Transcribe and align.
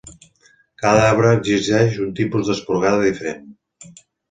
Cada 0.83 1.03
arbre 1.09 1.33
exigeix 1.41 2.01
un 2.07 2.11
tipus 2.21 2.51
d'esporgada 2.51 3.07
diferent. 3.07 3.49